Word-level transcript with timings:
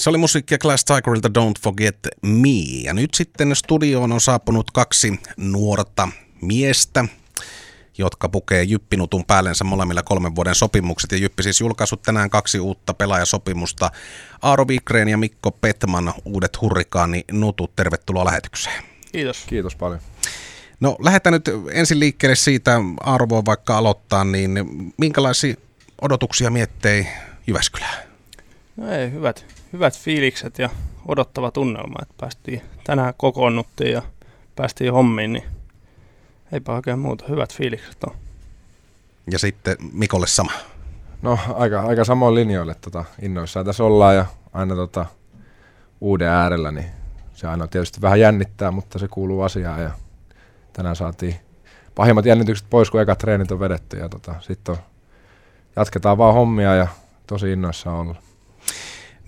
Se 0.00 0.10
oli 0.10 0.18
musiikkia 0.18 0.58
Glass 0.58 0.84
Tigerilta 0.84 1.28
Don't 1.28 1.62
Forget 1.62 1.98
Me. 2.22 2.82
Ja 2.84 2.94
nyt 2.94 3.14
sitten 3.14 3.56
studioon 3.56 4.12
on 4.12 4.20
saapunut 4.20 4.70
kaksi 4.70 5.20
nuorta 5.36 6.08
miestä, 6.42 7.04
jotka 7.98 8.28
pukee 8.28 8.62
Jyppinutun 8.62 9.24
päällensä 9.24 9.64
molemmilla 9.64 10.02
kolmen 10.02 10.34
vuoden 10.34 10.54
sopimukset. 10.54 11.12
Ja 11.12 11.18
Jyppi 11.18 11.42
siis 11.42 11.60
julkaissut 11.60 12.02
tänään 12.02 12.30
kaksi 12.30 12.60
uutta 12.60 12.94
pelaajasopimusta. 12.94 13.90
Aaro 14.42 14.68
Vikreen 14.68 15.08
ja 15.08 15.18
Mikko 15.18 15.50
Petman, 15.50 16.14
uudet 16.24 16.60
hurrikaani 16.60 17.24
nutut. 17.32 17.76
Tervetuloa 17.76 18.24
lähetykseen. 18.24 18.84
Kiitos. 19.12 19.44
Kiitos 19.46 19.76
paljon. 19.76 20.00
No 20.80 20.96
lähdetään 20.98 21.32
nyt 21.32 21.50
ensin 21.72 22.00
liikkeelle 22.00 22.36
siitä, 22.36 22.80
Aaro 23.04 23.28
vaikka 23.28 23.78
aloittaa, 23.78 24.24
niin 24.24 24.52
minkälaisia 24.96 25.54
odotuksia 26.00 26.50
miettei 26.50 27.06
Jyväskylään? 27.46 28.02
No 28.76 28.92
ei, 28.92 29.12
hyvät, 29.12 29.59
hyvät 29.72 29.98
fiilikset 29.98 30.58
ja 30.58 30.70
odottava 31.06 31.50
tunnelma, 31.50 31.98
että 32.02 32.14
päästiin 32.20 32.62
tänään 32.84 33.14
kokoonnuttiin 33.16 33.92
ja 33.92 34.02
päästiin 34.56 34.92
hommiin, 34.92 35.32
niin 35.32 35.44
eipä 36.52 36.74
oikein 36.74 36.98
muuta. 36.98 37.24
Hyvät 37.28 37.54
fiilikset 37.54 38.04
on. 38.04 38.14
Ja 39.30 39.38
sitten 39.38 39.76
Mikolle 39.92 40.26
sama. 40.26 40.52
No 41.22 41.38
aika, 41.54 41.80
aika 41.80 42.04
samoin 42.04 42.34
linjoille 42.34 42.74
tota, 42.80 43.04
innoissaan 43.22 43.66
tässä 43.66 43.84
ollaan 43.84 44.16
ja 44.16 44.26
aina 44.52 44.74
tota, 44.74 45.06
uuden 46.00 46.28
äärellä, 46.28 46.70
niin 46.70 46.86
se 47.34 47.46
aina 47.46 47.66
tietysti 47.66 48.00
vähän 48.00 48.20
jännittää, 48.20 48.70
mutta 48.70 48.98
se 48.98 49.08
kuuluu 49.08 49.42
asiaan 49.42 49.82
ja 49.82 49.90
tänään 50.72 50.96
saatiin 50.96 51.36
pahimmat 51.94 52.26
jännitykset 52.26 52.66
pois, 52.70 52.90
kun 52.90 53.00
ekat 53.00 53.18
treenit 53.18 53.52
on 53.52 53.60
vedetty 53.60 53.96
ja 53.96 54.08
tota, 54.08 54.34
sitten 54.40 54.76
jatketaan 55.76 56.18
vaan 56.18 56.34
hommia 56.34 56.74
ja 56.74 56.86
tosi 57.26 57.52
innoissaan 57.52 57.96
olla. 57.96 58.29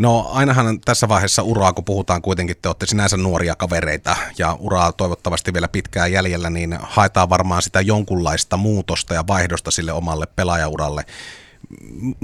No 0.03 0.27
ainahan 0.33 0.81
tässä 0.81 1.09
vaiheessa 1.09 1.43
uraa, 1.43 1.73
kun 1.73 1.85
puhutaan 1.85 2.23
kuitenkin, 2.23 2.57
te 2.63 2.69
olette 2.69 2.87
sinänsä 2.87 3.17
nuoria 3.17 3.55
kavereita 3.55 4.17
ja 4.39 4.57
uraa 4.61 4.93
toivottavasti 4.93 5.53
vielä 5.53 5.69
pitkään 5.69 6.13
jäljellä, 6.13 6.51
niin 6.51 6.79
haetaan 6.83 7.31
varmaan 7.31 7.63
sitä 7.63 7.81
jonkunlaista 7.81 8.57
muutosta 8.57 9.15
ja 9.15 9.25
vaihdosta 9.29 9.71
sille 9.71 9.93
omalle 9.93 10.27
pelaajauralle. 10.37 11.05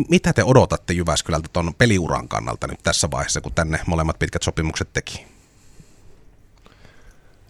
Mitä 0.08 0.32
te 0.32 0.44
odotatte 0.44 0.92
Jyväskylältä 0.92 1.48
tuon 1.52 1.74
peliuran 1.78 2.28
kannalta 2.28 2.66
nyt 2.66 2.82
tässä 2.82 3.10
vaiheessa, 3.10 3.40
kun 3.40 3.52
tänne 3.54 3.80
molemmat 3.86 4.18
pitkät 4.18 4.42
sopimukset 4.42 4.88
teki? 4.92 5.26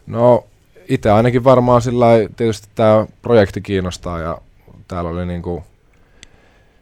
No 0.06 0.46
itse 0.88 1.10
ainakin 1.10 1.44
varmaan 1.44 1.82
sillä 1.82 2.06
tietysti 2.36 2.68
tämä 2.74 3.06
projekti 3.22 3.60
kiinnostaa 3.60 4.20
ja 4.20 4.38
täällä 4.88 5.10
oli 5.10 5.26
niin 5.26 5.42
kuin 5.42 5.64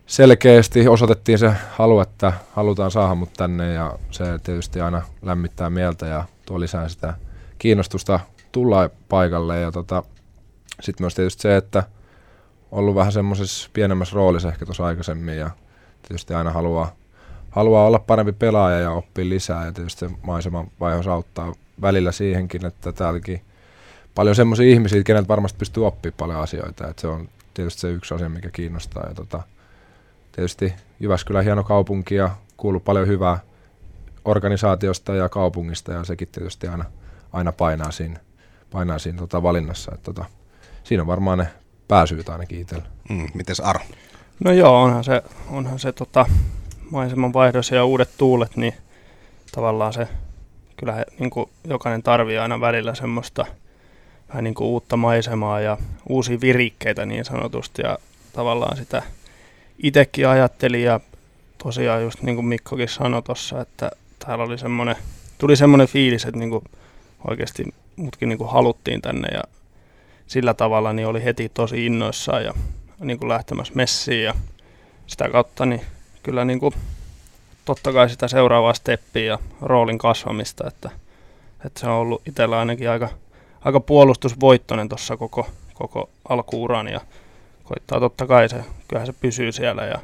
selkeästi 0.07 0.89
osoitettiin 0.89 1.39
se 1.39 1.53
halu, 1.71 2.01
että 2.01 2.33
halutaan 2.53 2.91
saada 2.91 3.15
mut 3.15 3.33
tänne 3.33 3.73
ja 3.73 3.99
se 4.11 4.25
tietysti 4.43 4.81
aina 4.81 5.03
lämmittää 5.23 5.71
mieltä 5.71 6.07
ja 6.07 6.25
tuo 6.47 6.61
lisää 6.61 6.89
sitä 6.89 7.15
kiinnostusta 7.59 8.21
tulla 8.53 8.91
paikalle. 9.09 9.61
Ja 9.61 9.73
tota, 9.73 10.03
sitten 10.81 11.05
myös 11.05 11.15
tietysti 11.15 11.43
se, 11.43 11.57
että 11.57 11.83
ollut 12.71 12.95
vähän 12.95 13.13
semmoisessa 13.13 13.71
pienemmässä 13.73 14.15
roolissa 14.15 14.49
ehkä 14.49 14.65
tuossa 14.65 14.85
aikaisemmin 14.85 15.37
ja 15.37 15.51
tietysti 16.09 16.35
aina 16.35 16.51
haluaa, 16.51 16.93
haluaa 17.51 17.87
olla 17.87 17.99
parempi 17.99 18.33
pelaaja 18.33 18.79
ja 18.79 18.91
oppia 18.91 19.29
lisää 19.29 19.67
ja 19.67 19.73
tietysti 19.73 20.07
maiseman 20.23 20.71
vaihos 20.81 21.07
auttaa 21.07 21.55
välillä 21.81 22.13
siihenkin, 22.13 22.67
että 22.67 22.93
täälläkin 22.93 23.43
paljon 24.15 24.37
semmoisia 24.37 24.67
ihmisiä, 24.67 25.03
keneltä 25.03 25.29
varmasti 25.29 25.59
pystyy 25.59 25.87
oppimaan 25.87 26.17
paljon 26.17 26.41
asioita, 26.41 26.89
että 26.89 27.01
se 27.01 27.09
on 27.09 27.29
tietysti 27.55 27.81
se 27.81 27.91
yksi 27.91 28.15
asia, 28.15 28.29
mikä 28.29 28.51
kiinnostaa 28.51 29.07
ja 29.09 29.15
tota, 29.15 29.43
tietysti 30.37 30.75
Jyväskylä 31.01 31.43
hieno 31.43 31.65
kaupunki 31.65 32.15
ja 32.15 32.31
kuuluu 32.57 32.81
paljon 32.81 33.07
hyvää 33.07 33.39
organisaatiosta 34.25 35.15
ja 35.15 35.29
kaupungista 35.29 35.93
ja 35.93 36.05
sekin 36.05 36.29
tietysti 36.33 36.69
aina, 36.69 36.85
aina 37.33 37.53
painaa 37.53 37.91
siinä, 37.91 38.21
painaa 38.71 38.99
siinä 38.99 39.19
tota 39.19 39.43
valinnassa. 39.43 39.93
Että 39.95 40.05
tota, 40.05 40.25
siinä 40.85 41.03
on 41.03 41.07
varmaan 41.07 41.39
ne 41.39 41.49
pääsyyt 41.89 42.29
ainakin 42.29 42.61
itsellä. 42.61 42.85
Mm, 43.09 43.27
mites 43.35 43.61
Aro? 43.61 43.81
No 44.45 44.53
joo, 44.53 44.83
onhan 44.83 45.05
se, 45.05 45.23
onhan 45.51 45.79
se 45.79 45.93
tota, 45.93 46.27
maiseman 46.91 47.33
vaihdos 47.33 47.71
ja 47.71 47.85
uudet 47.85 48.11
tuulet, 48.19 48.57
niin 48.57 48.75
tavallaan 49.53 49.93
se, 49.93 50.09
kyllä 50.77 50.93
he, 50.93 51.05
niin 51.19 51.31
kuin 51.31 51.51
jokainen 51.65 52.03
tarvii 52.03 52.39
aina 52.39 52.61
välillä 52.61 52.95
semmoista 52.95 53.47
vähän 54.29 54.45
niin 54.45 54.55
kuin 54.55 54.69
uutta 54.69 54.97
maisemaa 54.97 55.61
ja 55.61 55.79
uusia 56.09 56.41
virikkeitä 56.41 57.07
niin 57.07 57.25
sanotusti 57.25 57.83
ja 57.83 57.99
tavallaan 58.33 58.77
sitä 58.77 59.03
itsekin 59.83 60.29
ajattelin 60.29 60.83
ja 60.83 61.01
tosiaan 61.59 62.03
just 62.03 62.23
niin 62.23 62.37
kuin 62.37 62.47
Mikkokin 62.47 62.89
sanoi 62.89 63.23
tuossa, 63.23 63.61
että 63.61 63.91
täällä 64.27 64.45
oli 64.45 64.59
semmoinen, 64.59 64.97
tuli 65.39 65.57
semmoinen 65.57 65.89
fiilis, 65.89 66.25
että 66.25 66.39
niin 66.39 66.51
kuin 66.51 66.65
oikeasti 67.29 67.65
mutkin 67.97 68.29
niin 68.29 68.39
kuin 68.39 68.51
haluttiin 68.51 69.03
tänne 69.03 69.29
ja 69.29 69.43
sillä 70.27 70.55
tavalla 70.55 70.93
niin 70.93 71.09
oli 71.09 71.25
heti 71.25 71.49
tosi 71.55 71.87
innoissaan 71.87 72.45
ja 72.45 72.55
niin 73.01 73.19
kuin 73.19 73.29
lähtemässä 73.29 73.75
messiin 73.77 74.25
ja 74.25 74.35
sitä 75.07 75.29
kautta 75.29 75.67
niin 75.67 75.81
kyllä 76.23 76.45
niin 76.45 76.61
kuin 76.61 76.75
totta 77.65 77.93
kai 77.93 78.11
sitä 78.11 78.29
seuraavaa 78.29 78.75
steppiä 78.75 79.25
ja 79.25 79.39
roolin 79.63 79.99
kasvamista, 79.99 80.69
että, 80.69 80.91
että 81.65 81.81
se 81.81 81.87
on 81.87 81.93
ollut 81.93 82.23
itsellä 82.29 82.59
ainakin 82.59 82.91
aika, 82.91 83.09
aika 83.61 83.81
puolustusvoittoinen 83.81 84.89
tuossa 84.89 85.17
koko, 85.17 85.47
koko 85.75 86.11
alkuuran 86.29 86.89
ja 86.89 87.01
koittaa 87.67 88.01
totta 88.01 88.27
kai 88.27 88.49
se, 88.49 88.65
kyllähän 88.89 89.07
se 89.07 89.13
pysyy 89.13 89.53
siellä 89.53 89.85
ja 89.85 89.99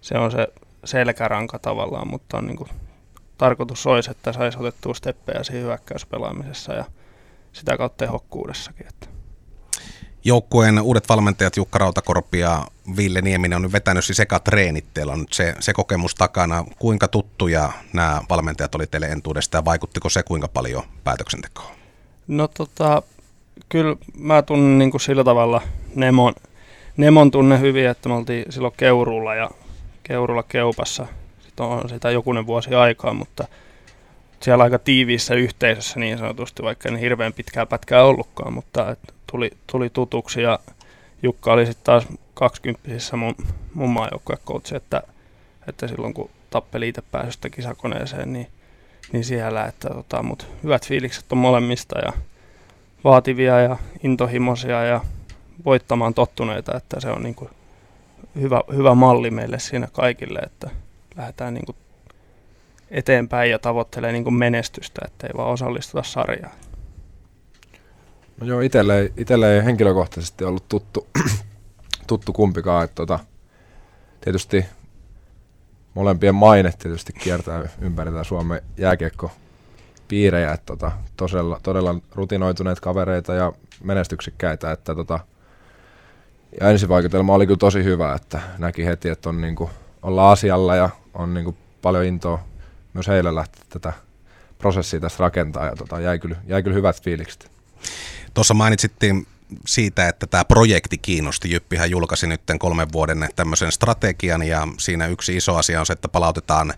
se 0.00 0.18
on 0.18 0.30
se 0.30 0.48
selkäranka 0.84 1.58
tavallaan, 1.58 2.08
mutta 2.08 2.36
on 2.38 2.46
niin 2.46 2.56
kuin, 2.56 2.70
tarkoitus 3.38 3.86
olisi, 3.86 4.10
että 4.10 4.32
saisi 4.32 4.58
otettua 4.58 4.94
steppejä 4.94 5.42
siinä 5.42 5.62
hyökkäyspelaamisessa 5.62 6.72
ja 6.72 6.84
sitä 7.52 7.76
kautta 7.76 8.04
tehokkuudessakin. 8.04 8.86
Että. 8.86 9.06
Joukkueen 10.24 10.80
uudet 10.80 11.08
valmentajat 11.08 11.56
Jukka 11.56 11.78
Rautakorpi 11.78 12.38
ja 12.38 12.66
Ville 12.96 13.20
Nieminen 13.20 13.56
on 13.56 13.62
nyt 13.62 13.72
vetänyt 13.72 14.04
siis 14.04 14.20
eka 14.20 14.40
treenit. 14.40 14.84
Teillä 14.94 15.12
on 15.12 15.20
nyt 15.20 15.32
se, 15.32 15.54
se 15.60 15.72
kokemus 15.72 16.14
takana. 16.14 16.64
Kuinka 16.78 17.08
tuttuja 17.08 17.72
nämä 17.92 18.20
valmentajat 18.30 18.74
oli 18.74 18.86
teille 18.86 19.06
entuudesta 19.06 19.58
ja 19.58 19.64
vaikuttiko 19.64 20.08
se 20.08 20.22
kuinka 20.22 20.48
paljon 20.48 20.82
päätöksentekoon? 21.04 21.76
No 22.28 22.48
tota, 22.48 23.02
kyllä 23.68 23.96
mä 24.18 24.42
tunnen 24.42 24.78
niin 24.78 24.90
kuin 24.90 25.00
sillä 25.00 25.24
tavalla 25.24 25.62
Nemon, 25.94 26.34
Nemon 26.96 27.30
tunne 27.30 27.60
hyvin, 27.60 27.86
että 27.86 28.08
me 28.08 28.14
oltiin 28.14 28.52
silloin 28.52 28.74
Keurulla 28.76 29.34
ja 29.34 29.50
Keurulla 30.02 30.42
Keupassa. 30.42 31.06
Sitten 31.40 31.66
on 31.66 31.88
sitä 31.88 32.10
jokunen 32.10 32.46
vuosi 32.46 32.74
aikaa, 32.74 33.14
mutta 33.14 33.48
siellä 34.40 34.64
aika 34.64 34.78
tiiviissä 34.78 35.34
yhteisössä 35.34 36.00
niin 36.00 36.18
sanotusti, 36.18 36.62
vaikka 36.62 36.88
en 36.88 36.96
hirveän 36.96 37.32
pitkää 37.32 37.66
pätkää 37.66 38.04
ollutkaan, 38.04 38.52
mutta 38.52 38.96
tuli, 39.30 39.50
tuli 39.72 39.90
tutuksi 39.90 40.42
ja 40.42 40.58
Jukka 41.22 41.52
oli 41.52 41.66
sitten 41.66 41.84
taas 41.84 42.06
20 42.34 42.88
mun, 43.16 43.34
mun 43.74 43.90
maajoukkuekoutsi, 43.90 44.76
että, 44.76 45.02
että 45.68 45.88
silloin 45.88 46.14
kun 46.14 46.30
tappeli 46.50 46.88
itse 46.88 47.02
pääsystä 47.12 47.50
kisakoneeseen, 47.50 48.32
niin, 48.32 48.46
niin 49.12 49.24
siellä, 49.24 49.64
että 49.64 49.88
tota, 49.88 50.22
mut 50.22 50.46
hyvät 50.62 50.86
fiilikset 50.86 51.32
on 51.32 51.38
molemmista 51.38 51.98
ja 51.98 52.12
vaativia 53.04 53.60
ja 53.60 53.76
intohimoisia 54.02 54.84
ja 54.84 55.00
voittamaan 55.66 56.14
tottuneita, 56.14 56.76
että 56.76 57.00
se 57.00 57.10
on 57.10 57.22
niin 57.22 57.34
kuin 57.34 57.50
hyvä, 58.40 58.62
hyvä 58.76 58.94
malli 58.94 59.30
meille 59.30 59.58
siinä 59.58 59.88
kaikille, 59.92 60.38
että 60.38 60.70
lähdetään 61.16 61.54
niin 61.54 61.66
kuin 61.66 61.76
eteenpäin 62.90 63.50
ja 63.50 63.58
tavoittelee 63.58 64.12
niin 64.12 64.24
kuin 64.24 64.34
menestystä, 64.34 65.00
ettei 65.04 65.30
vaan 65.36 65.50
osallistuta 65.50 66.02
sarjaan. 66.02 66.54
No 68.40 68.46
joo, 68.46 68.60
itselle, 68.60 69.12
itselle 69.16 69.56
ei 69.56 69.64
henkilökohtaisesti 69.64 70.44
ollut 70.44 70.68
tuttu, 70.68 71.06
tuttu 72.06 72.32
kumpikaan. 72.32 72.84
Että 72.84 72.94
tota, 72.94 73.18
tietysti 74.20 74.64
molempien 75.94 76.34
maine 76.34 76.72
tietysti 76.78 77.12
kiertää 77.12 77.68
ympäri 77.80 78.10
tätä 78.10 78.24
Suomen 78.24 78.62
jääkiekko 78.76 79.30
piirejä, 80.08 80.52
että 80.52 80.66
tota, 80.66 80.92
todella, 81.16 81.60
todella 81.62 81.94
rutinoituneet 82.14 82.80
kavereita 82.80 83.34
ja 83.34 83.52
menestyksekkäitä, 83.84 84.72
että 84.72 84.94
tota, 84.94 85.20
ja 86.60 86.70
ensivaikutelma 86.70 87.34
oli 87.34 87.46
kyllä 87.46 87.58
tosi 87.58 87.84
hyvä, 87.84 88.14
että 88.14 88.40
näki 88.58 88.84
heti, 88.86 89.08
että 89.08 89.28
on 89.28 89.40
niinku, 89.40 89.70
olla 90.02 90.32
asialla 90.32 90.76
ja 90.76 90.90
on 91.14 91.34
niinku 91.34 91.56
paljon 91.82 92.04
intoa 92.04 92.44
myös 92.94 93.08
heille 93.08 93.34
lähteä 93.34 93.64
tätä 93.68 93.92
prosessia 94.58 95.00
tästä 95.00 95.20
rakentaa 95.20 95.66
ja 95.66 95.76
tota, 95.76 96.00
jäi, 96.00 96.18
kyllä, 96.18 96.36
jäi 96.46 96.62
kyllä 96.62 96.74
hyvät 96.74 97.02
fiilikset. 97.02 97.50
Tuossa 98.34 98.54
mainitsittiin 98.54 99.26
siitä, 99.66 100.08
että 100.08 100.26
tämä 100.26 100.44
projekti 100.44 100.98
kiinnosti. 100.98 101.50
Jyppihän 101.50 101.90
julkaisi 101.90 102.26
nyt 102.26 102.40
kolmen 102.58 102.92
vuoden 102.92 103.28
tämmöisen 103.36 103.72
strategian 103.72 104.42
ja 104.42 104.68
siinä 104.78 105.06
yksi 105.06 105.36
iso 105.36 105.56
asia 105.56 105.80
on 105.80 105.86
se, 105.86 105.92
että 105.92 106.08
palautetaan 106.08 106.74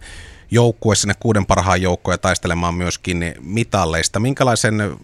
joukkue 0.50 0.94
sinne 0.94 1.14
kuuden 1.20 1.46
parhaan 1.46 1.82
joukkoon 1.82 2.20
taistelemaan 2.20 2.74
myöskin 2.74 3.34
mitalleista. 3.40 4.20
Minkälaisen 4.20 4.96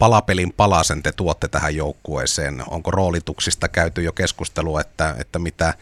palapelin 0.00 0.52
palasen 0.56 1.02
te 1.02 1.12
tuotte 1.12 1.48
tähän 1.48 1.76
joukkueeseen? 1.76 2.62
Onko 2.70 2.90
roolituksista 2.90 3.68
käyty 3.68 4.02
jo 4.02 4.12
keskustelua, 4.12 4.80
että, 4.80 5.14
että 5.18 5.38
mitä 5.38 5.74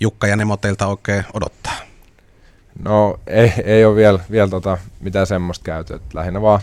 Jukka 0.00 0.26
ja 0.26 0.36
Nemo 0.36 0.56
teiltä 0.56 0.86
oikein 0.86 1.24
odottaa? 1.34 1.76
No 2.84 3.20
ei, 3.26 3.52
ei 3.64 3.84
ole 3.84 3.96
vielä, 3.96 4.18
vielä 4.30 4.48
tota, 4.48 4.78
mitään 5.00 5.26
semmoista 5.26 5.64
käyty. 5.64 5.94
Et 5.94 6.14
lähinnä 6.14 6.42
vaan 6.42 6.60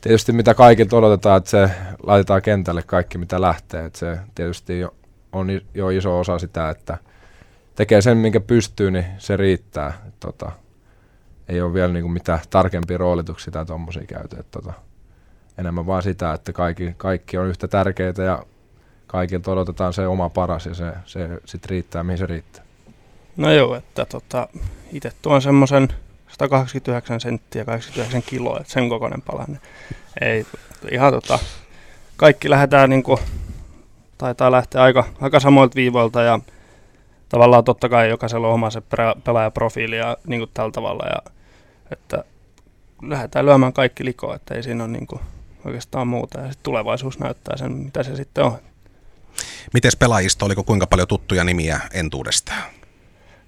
tietysti 0.00 0.32
mitä 0.32 0.54
kaikilta 0.54 0.96
odotetaan, 0.96 1.38
että 1.38 1.50
se 1.50 1.70
laitetaan 2.02 2.42
kentälle 2.42 2.82
kaikki 2.82 3.18
mitä 3.18 3.40
lähtee. 3.40 3.84
Et 3.84 3.94
se 3.96 4.18
tietysti 4.34 4.80
jo, 4.80 4.94
on 5.32 5.48
jo 5.74 5.88
iso 5.88 6.20
osa 6.20 6.38
sitä, 6.38 6.70
että 6.70 6.98
tekee 7.74 8.02
sen 8.02 8.18
minkä 8.18 8.40
pystyy, 8.40 8.90
niin 8.90 9.06
se 9.18 9.36
riittää. 9.36 9.92
Et, 10.08 10.14
tota, 10.20 10.52
ei 11.48 11.60
ole 11.60 11.74
vielä 11.74 11.92
niinku 11.92 12.08
mitään 12.08 12.40
tarkempia 12.50 12.98
roolituksia 12.98 13.52
tai 13.52 13.66
tuommoisia 13.66 14.06
käyty. 14.06 14.36
Et, 14.40 14.50
tota, 14.50 14.72
enemmän 15.58 15.86
vaan 15.86 16.02
sitä, 16.02 16.32
että 16.32 16.52
kaikki, 16.52 16.94
kaikki 16.96 17.38
on 17.38 17.46
yhtä 17.46 17.68
tärkeitä 17.68 18.22
ja 18.22 18.42
kaikilta 19.06 19.50
odotetaan 19.50 19.92
se 19.92 20.06
oma 20.06 20.28
paras 20.28 20.66
ja 20.66 20.74
se, 20.74 20.92
se 21.04 21.28
sitten 21.44 21.70
riittää, 21.70 22.04
mihin 22.04 22.18
se 22.18 22.26
riittää. 22.26 22.64
No 23.36 23.52
joo, 23.52 23.74
että 23.74 24.04
tota, 24.04 24.48
itse 24.92 25.12
tuon 25.22 25.42
semmoisen 25.42 25.88
189 26.28 27.20
senttiä 27.20 27.64
89 27.64 28.22
kiloa, 28.22 28.60
että 28.60 28.72
sen 28.72 28.88
kokoinen 28.88 29.22
palanen. 29.22 29.60
Ei, 30.20 30.46
ihan 30.90 31.12
tota, 31.12 31.38
kaikki 32.16 32.50
lähdetään 32.50 32.90
niinku, 32.90 33.18
taitaa 34.18 34.52
lähteä 34.52 34.82
aika, 34.82 35.04
aika 35.20 35.40
samoilta 35.40 35.76
viivoilta 35.76 36.22
ja 36.22 36.40
tavallaan 37.28 37.64
totta 37.64 37.88
kai 37.88 38.08
jokaisella 38.08 38.48
on 38.48 38.54
oma 38.54 38.70
se 38.70 38.82
pelaajaprofiili 39.24 39.96
ja 39.96 40.16
niin 40.26 40.40
kuin 40.40 40.50
tällä 40.54 40.72
tavalla 40.72 41.06
ja 41.06 41.32
että 41.92 42.24
lähdetään 43.02 43.46
lyömään 43.46 43.72
kaikki 43.72 44.04
likoa, 44.04 44.34
että 44.34 44.54
ei 44.54 44.62
siinä 44.62 44.84
ole 44.84 44.92
niin 44.92 45.06
kuin 45.06 45.20
oikeastaan 45.64 46.08
muuta 46.08 46.40
ja 46.40 46.52
tulevaisuus 46.62 47.18
näyttää 47.18 47.56
sen, 47.56 47.72
mitä 47.72 48.02
se 48.02 48.16
sitten 48.16 48.44
on. 48.44 48.58
Miten 49.74 49.92
pelaajista, 49.98 50.44
oliko 50.44 50.64
kuinka 50.64 50.86
paljon 50.86 51.08
tuttuja 51.08 51.44
nimiä 51.44 51.80
entuudestaan? 51.92 52.62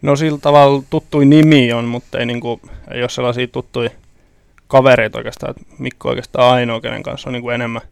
No 0.02 0.16
sillä 0.16 0.38
tavalla 0.38 0.82
tuttui 0.90 1.24
nimi 1.24 1.72
on, 1.72 1.84
mutta 1.84 2.18
ei, 2.18 2.26
niin 2.26 2.40
kuin, 2.40 2.60
ei 2.90 3.00
ole 3.00 3.08
sellaisia 3.08 3.46
tuttuja 3.46 3.90
kavereita 4.68 5.18
oikeastaan. 5.18 5.54
Mikko 5.78 6.08
oikeastaan 6.08 6.54
ainoa, 6.54 6.80
kenen 6.80 7.02
kanssa 7.02 7.28
on 7.28 7.32
niin 7.32 7.42
kuin 7.42 7.54
enemmän, 7.54 7.82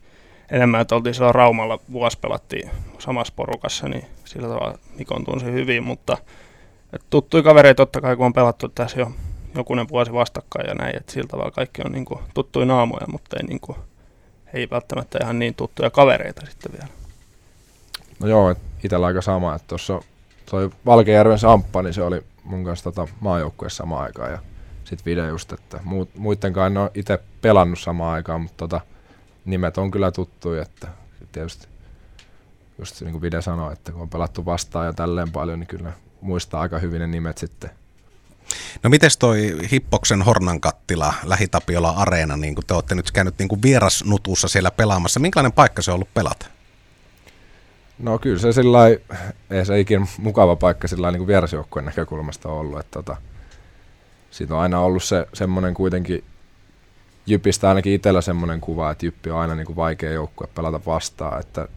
enemmän, 0.50 0.80
että 0.80 0.94
oltiin 0.94 1.14
siellä 1.14 1.32
Raumalla 1.32 1.78
vuosi 1.92 2.18
pelattiin 2.18 2.70
samassa 2.98 3.32
porukassa, 3.36 3.88
niin 3.88 4.04
sillä 4.24 4.48
tavalla 4.48 4.78
Mikon 4.98 5.24
tunsi 5.24 5.46
hyvin, 5.46 5.82
mutta 5.82 6.18
että 6.92 7.06
tuttuja 7.10 7.42
kavereita 7.42 7.76
totta 7.76 8.00
kai, 8.00 8.16
kun 8.16 8.26
on 8.26 8.32
pelattu 8.32 8.68
tässä 8.68 9.00
jo 9.00 9.12
jokunen 9.54 9.88
vuosi 9.88 10.12
vastakkain 10.12 10.68
ja 10.68 10.74
näin, 10.74 10.96
että 10.96 11.12
sillä 11.12 11.28
tavalla 11.28 11.50
kaikki 11.50 11.82
on 11.84 11.92
niin 11.92 12.04
kuin 12.04 12.20
tuttuja 12.34 12.66
naamoja, 12.66 13.06
mutta 13.06 13.36
ei, 13.36 13.46
niin 13.46 13.60
kuin, 13.60 13.78
ei 14.56 14.70
välttämättä 14.70 15.18
ihan 15.22 15.38
niin 15.38 15.54
tuttuja 15.54 15.90
kavereita 15.90 16.46
sitten 16.46 16.72
vielä. 16.72 16.88
No 18.20 18.28
joo, 18.28 18.54
itsellä 18.84 19.06
aika 19.06 19.22
sama, 19.22 19.54
että 19.54 19.68
tuossa 19.68 20.00
toi 20.50 20.70
Valkejärven 20.86 21.38
Samppa, 21.38 21.82
niin 21.82 21.94
se 21.94 22.02
oli 22.02 22.24
mun 22.44 22.64
kanssa 22.64 22.84
tota 22.92 23.12
maajoukkueessa 23.20 23.76
samaan 23.76 24.02
aikaan 24.02 24.32
ja 24.32 24.38
sitten 24.84 25.04
Vide 25.04 25.26
just, 25.28 25.52
että 25.52 25.80
muut, 25.84 26.08
muittenkaan 26.14 26.72
en 26.72 26.78
ole 26.78 26.90
itse 26.94 27.18
pelannut 27.42 27.78
samaan 27.78 28.14
aikaan, 28.14 28.40
mutta 28.40 28.56
tota, 28.56 28.80
nimet 29.44 29.78
on 29.78 29.90
kyllä 29.90 30.12
tuttuja, 30.12 30.62
että 30.62 30.88
tietysti 31.32 31.68
just 32.78 33.00
niin 33.00 33.12
kuin 33.12 33.22
Vide 33.22 33.42
sanoi, 33.42 33.72
että 33.72 33.92
kun 33.92 34.02
on 34.02 34.08
pelattu 34.08 34.44
vastaan 34.44 34.86
ja 34.86 34.92
tälleen 34.92 35.32
paljon, 35.32 35.60
niin 35.60 35.68
kyllä 35.68 35.92
muistaa 36.20 36.60
aika 36.60 36.78
hyvin 36.78 37.00
ne 37.00 37.06
nimet 37.06 37.38
sitten. 37.38 37.70
No 38.82 38.90
miten 38.90 39.10
toi 39.18 39.56
Hippoksen 39.72 40.22
Hornankattila, 40.22 41.14
Lähitapiola 41.24 41.90
Areena, 41.90 42.36
niin 42.36 42.54
kuin 42.54 42.66
te 42.66 42.74
olette 42.74 42.94
nyt 42.94 43.10
käynyt 43.10 43.38
niin 43.38 43.48
kuin 43.48 43.62
vierasnutussa 43.62 44.48
siellä 44.48 44.70
pelaamassa, 44.70 45.20
minkälainen 45.20 45.52
paikka 45.52 45.82
se 45.82 45.90
on 45.90 45.94
ollut 45.94 46.14
pelata? 46.14 46.46
No 47.98 48.18
kyllä 48.18 48.38
se 48.38 48.52
sillä 48.52 48.88
ei 49.50 49.64
se 49.64 49.80
ikinä 49.80 50.06
mukava 50.18 50.56
paikka 50.56 50.88
sillä 50.88 51.10
niin 51.10 51.26
vierasjoukkueen 51.26 51.86
näkökulmasta 51.86 52.48
ollut. 52.48 52.80
Että 52.80 52.90
tota, 52.92 53.16
siitä 54.30 54.54
on 54.54 54.60
aina 54.60 54.80
ollut 54.80 55.04
se 55.04 55.26
semmoinen 55.34 55.74
kuitenkin, 55.74 56.24
Jypistä 57.26 57.68
ainakin 57.68 57.92
itsellä 57.92 58.20
semmoinen 58.20 58.60
kuva, 58.60 58.90
että 58.90 59.06
Jyppi 59.06 59.30
on 59.30 59.38
aina 59.38 59.54
niin 59.54 59.66
kuin 59.66 59.76
vaikea 59.76 60.12
joukkue 60.12 60.46
pelata 60.54 60.80
vastaan, 60.86 61.40
että 61.40 61.68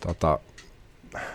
tota, 0.00 0.38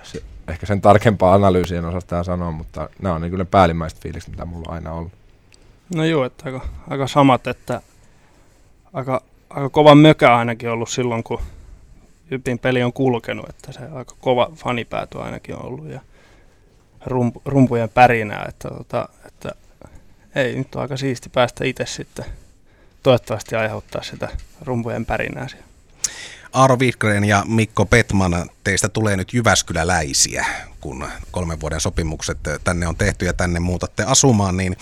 se, 0.03 0.23
ehkä 0.47 0.65
sen 0.65 0.81
tarkempaa 0.81 1.33
analyysiä 1.33 1.77
en 1.77 1.85
osaa 1.85 2.23
sanoa, 2.23 2.51
mutta 2.51 2.89
nämä 3.01 3.15
on 3.15 3.21
niin 3.21 3.31
kyllä 3.31 3.45
päällimmäiset 3.45 3.99
fiilikset, 3.99 4.31
mitä 4.31 4.45
mulla 4.45 4.65
on 4.67 4.73
aina 4.73 4.91
ollut. 4.91 5.11
No 5.95 6.05
joo, 6.05 6.25
että 6.25 6.43
aika, 6.45 6.61
aika 6.89 7.07
samat, 7.07 7.47
että 7.47 7.81
aika, 8.93 9.21
aika 9.49 9.69
kova 9.69 9.95
mökä 9.95 10.35
ainakin 10.35 10.69
ollut 10.69 10.89
silloin, 10.89 11.23
kun 11.23 11.39
Jypin 12.31 12.59
peli 12.59 12.83
on 12.83 12.93
kulkenut, 12.93 13.49
että 13.49 13.71
se 13.71 13.79
aika 13.79 14.15
kova 14.19 14.51
fanipäätö 14.55 15.23
ainakin 15.23 15.55
on 15.55 15.65
ollut 15.65 15.89
ja 15.89 16.01
rumpu, 17.05 17.41
rumpujen 17.45 17.89
pärinää, 17.89 18.45
että, 18.49 18.69
tota, 18.69 19.09
että 19.25 19.51
ei, 20.35 20.55
nyt 20.55 20.75
on 20.75 20.81
aika 20.81 20.97
siisti 20.97 21.29
päästä 21.29 21.65
itse 21.65 21.85
sitten 21.85 22.25
toivottavasti 23.03 23.55
aiheuttaa 23.55 24.03
sitä 24.03 24.29
rumpujen 24.61 25.05
pärinää 25.05 25.47
siellä. 25.47 25.74
Aaro 26.55 26.79
Wikgren 26.79 27.23
ja 27.23 27.43
Mikko 27.47 27.85
Petman, 27.85 28.49
teistä 28.63 28.89
tulee 28.89 29.17
nyt 29.17 29.33
Jyväskyläläisiä, 29.33 30.45
kun 30.81 31.07
kolmen 31.31 31.59
vuoden 31.59 31.79
sopimukset 31.79 32.37
tänne 32.63 32.87
on 32.87 32.95
tehty 32.95 33.25
ja 33.25 33.33
tänne 33.33 33.59
muutatte 33.59 34.03
asumaan, 34.03 34.57
niin 34.57 34.77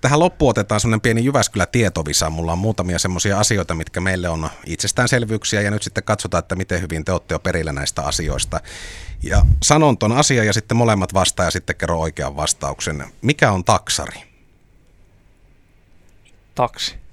tähän 0.00 0.18
loppuun 0.18 0.50
otetaan 0.50 0.80
semmoinen 0.80 1.00
pieni 1.00 1.24
Jyväskylä-tietovisa. 1.24 2.30
Mulla 2.30 2.52
on 2.52 2.58
muutamia 2.58 2.98
semmoisia 2.98 3.38
asioita, 3.38 3.74
mitkä 3.74 4.00
meille 4.00 4.28
on 4.28 4.50
itsestäänselvyyksiä 4.66 5.60
ja 5.60 5.70
nyt 5.70 5.82
sitten 5.82 6.04
katsotaan, 6.04 6.38
että 6.38 6.56
miten 6.56 6.80
hyvin 6.80 7.04
te 7.04 7.12
olette 7.12 7.34
jo 7.34 7.38
perillä 7.38 7.72
näistä 7.72 8.02
asioista. 8.02 8.60
Ja 9.22 9.46
sanon 9.62 9.98
ton 9.98 10.12
asian 10.12 10.46
ja 10.46 10.52
sitten 10.52 10.76
molemmat 10.76 11.14
vastaa 11.14 11.44
ja 11.44 11.50
sitten 11.50 11.76
kerro 11.76 12.00
oikean 12.00 12.36
vastauksen. 12.36 13.04
Mikä 13.22 13.52
on 13.52 13.64
taksari? 13.64 14.22
Taksi. 16.54 17.07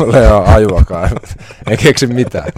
Ole 0.00 0.32
ole 0.32 0.48
ajuakaan. 0.48 1.10
En 1.70 1.78
keksi 1.78 2.06
mitään. 2.06 2.52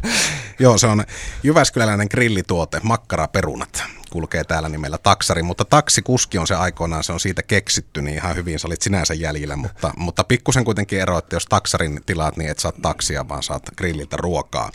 Joo, 0.59 0.79
se 0.79 0.87
on 0.87 1.05
Jyväskyläläinen 1.43 2.09
grillituote, 2.11 2.81
makkaraperunat 2.83 3.85
kulkee 4.11 4.45
täällä 4.45 4.69
nimellä 4.69 4.99
taksari, 4.99 5.43
mutta 5.43 5.65
taksikuski 5.65 6.39
on 6.39 6.47
se 6.47 6.55
aikoinaan, 6.55 7.05
se 7.05 7.13
on 7.13 7.21
siitä 7.21 7.43
keksitty, 7.43 8.03
niin 8.03 8.17
ihan 8.17 8.37
hyvin 8.37 8.59
sä 8.59 8.69
olit 8.69 8.83
sinänsä 8.83 9.15
jäljillä, 9.15 9.57
mutta, 9.57 9.93
mutta 9.97 10.25
pikkusen 10.25 10.65
kuitenkin 10.65 11.01
ero, 11.01 11.19
että 11.19 11.37
jos 11.37 11.47
taksarin 11.47 12.01
tilaat, 12.07 12.37
niin 12.37 12.51
et 12.51 12.59
saa 12.59 12.73
taksia, 12.83 13.29
vaan 13.29 13.43
saat 13.43 13.63
grilliltä 13.77 14.17
ruokaa. 14.17 14.71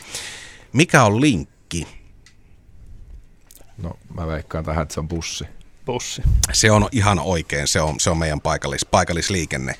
Mikä 0.72 1.04
on 1.04 1.20
linkki? 1.20 1.88
No 3.78 3.98
mä 4.14 4.26
veikkaan 4.26 4.64
tähän, 4.64 4.82
että 4.82 4.94
se 4.94 5.00
on 5.00 5.08
bussi. 5.08 5.44
Bussi. 5.86 6.22
Se 6.52 6.70
on 6.70 6.88
ihan 6.92 7.18
oikein, 7.18 7.68
se 7.68 7.80
on, 7.80 8.00
se 8.00 8.10
on 8.10 8.18
meidän 8.18 8.40
paikallis, 8.40 8.84
paikallisliikenne. 8.84 9.74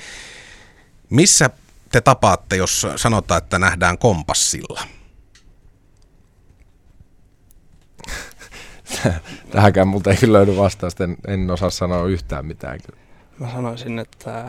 Missä 1.10 1.50
te 1.92 2.00
tapaatte, 2.00 2.56
jos 2.56 2.87
sanotaan, 2.96 3.38
että 3.38 3.58
nähdään 3.58 3.99
kompassilla? 3.99 4.82
Tähänkään 9.50 9.88
multa 9.88 10.11
ei 10.11 10.16
kyllä 10.16 10.38
löydy 10.38 10.56
vastausta, 10.56 11.04
en, 11.04 11.16
en 11.26 11.50
osaa 11.50 11.70
sanoa 11.70 12.06
yhtään 12.06 12.46
mitään. 12.46 12.80
Mä 13.38 13.52
sanoisin, 13.52 13.99
että 13.99 14.44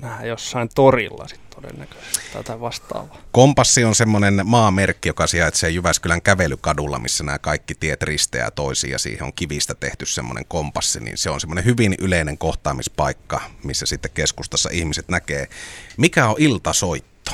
nähdään 0.00 0.28
jossain 0.28 0.68
torilla 0.74 1.28
sitten 1.28 1.62
todennäköisesti 1.62 2.20
tätä 2.32 2.60
vastaavaa. 2.60 3.18
Kompassi 3.32 3.84
on 3.84 3.94
semmoinen 3.94 4.40
maamerkki, 4.44 5.08
joka 5.08 5.26
sijaitsee 5.26 5.70
Jyväskylän 5.70 6.22
kävelykadulla, 6.22 6.98
missä 6.98 7.24
nämä 7.24 7.38
kaikki 7.38 7.74
tiet 7.74 8.02
risteää 8.02 8.50
toisiin 8.50 8.90
ja 8.90 8.98
siihen 8.98 9.22
on 9.22 9.32
kivistä 9.32 9.74
tehty 9.74 10.06
semmoinen 10.06 10.44
kompassi, 10.48 11.00
niin 11.00 11.18
se 11.18 11.30
on 11.30 11.40
semmoinen 11.40 11.64
hyvin 11.64 11.94
yleinen 11.98 12.38
kohtaamispaikka, 12.38 13.40
missä 13.64 13.86
sitten 13.86 14.10
keskustassa 14.14 14.68
ihmiset 14.72 15.08
näkee. 15.08 15.48
Mikä 15.96 16.28
on 16.28 16.34
iltasoitto? 16.38 17.30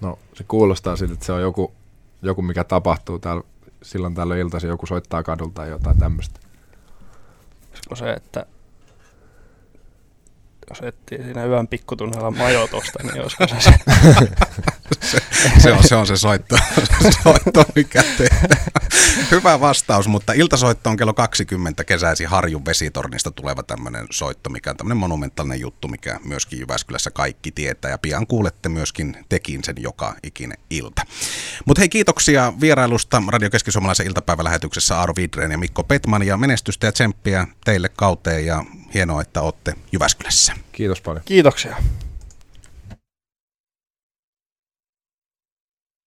No 0.00 0.18
se 0.34 0.44
kuulostaa 0.44 0.96
siltä, 0.96 1.14
että 1.14 1.26
se 1.26 1.32
on 1.32 1.40
joku, 1.40 1.74
joku 2.22 2.42
mikä 2.42 2.64
tapahtuu 2.64 3.18
täällä 3.18 3.42
silloin 3.82 4.14
tällöin 4.14 4.40
iltaisin, 4.40 4.68
joku 4.68 4.86
soittaa 4.86 5.22
kadulta 5.22 5.54
tai 5.54 5.68
jotain 5.68 5.98
tämmöistä. 5.98 6.40
Olisiko 7.70 7.96
se, 7.96 8.12
että 8.12 8.46
jos 10.82 10.88
etsii 10.88 11.24
siinä 11.24 11.44
yön 11.44 11.68
pikkutunnella 11.68 12.30
majoitusta, 12.30 12.98
niin 13.02 13.22
olisiko 13.22 13.48
se 13.48 13.60
se? 13.60 13.70
se, 15.10 15.18
se, 15.58 15.72
on, 15.72 15.84
se 15.84 15.96
on 15.96 16.06
se 16.06 16.16
soitto, 16.16 16.56
soitto 17.22 17.64
mikä 17.74 18.02
tehdään. 18.18 18.66
Hyvä 19.30 19.60
vastaus, 19.60 20.08
mutta 20.08 20.32
iltasoitto 20.32 20.90
on 20.90 20.96
kello 20.96 21.14
20 21.14 21.84
kesäisi 21.84 22.24
Harjun 22.24 22.64
vesitornista 22.64 23.30
tuleva 23.30 23.62
tämmöinen 23.62 24.06
soitto, 24.10 24.50
mikä 24.50 24.70
on 24.70 24.76
tämmöinen 24.76 24.96
monumentaalinen 24.96 25.60
juttu, 25.60 25.88
mikä 25.88 26.20
myöskin 26.24 26.58
Jyväskylässä 26.58 27.10
kaikki 27.10 27.50
tietää 27.50 27.90
ja 27.90 27.98
pian 27.98 28.26
kuulette 28.26 28.68
myöskin 28.68 29.16
tekin 29.28 29.64
sen 29.64 29.76
joka 29.78 30.14
ikinen 30.22 30.58
ilta. 30.70 31.02
Mutta 31.64 31.80
hei 31.80 31.88
kiitoksia 31.88 32.52
vierailusta 32.60 33.22
Radio 33.28 33.50
Keski-Suomalaisen 33.50 34.06
iltapäivälähetyksessä 34.06 34.98
Aaro 34.98 35.12
Vidren 35.16 35.50
ja 35.50 35.58
Mikko 35.58 35.84
Petman 35.84 36.22
ja 36.22 36.36
menestystä 36.36 36.86
ja 36.86 36.92
tsemppiä 36.92 37.46
teille 37.64 37.88
kauteen 37.88 38.46
ja 38.46 38.64
hienoa, 38.96 39.22
että 39.22 39.40
olette 39.40 39.74
Jyväskylässä. 39.92 40.52
Kiitos 40.72 41.00
paljon. 41.00 41.22
Kiitoksia. 41.24 41.76